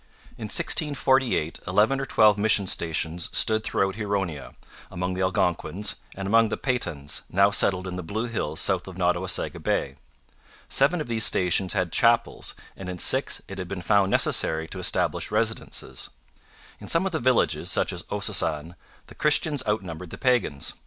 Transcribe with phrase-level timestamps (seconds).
[0.35, 4.55] In 1648 eleven or twelve mission stations stood throughout Huronia,
[4.89, 8.95] among the Algonquins, and among the Petuns, now settled in the Blue Hills south of
[8.95, 9.97] Nottawasaga Bay.
[10.67, 14.79] Seven of these stations had chapels and in six it had been found necessary to
[14.79, 16.09] establish residences.
[16.79, 18.73] In some of the villages, such as Ossossane,
[19.05, 20.73] the Christians outnumbered the pagans.